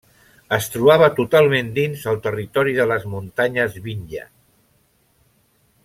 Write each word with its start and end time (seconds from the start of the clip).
Es 0.55 0.69
trobava 0.75 1.09
totalment 1.19 1.69
dins 1.75 2.07
el 2.13 2.17
territori 2.29 2.73
de 2.79 2.89
les 2.93 3.05
muntanyes 3.13 3.79
Vindhya. 3.85 4.27